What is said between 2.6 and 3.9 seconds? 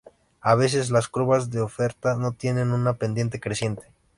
una pendiente creciente.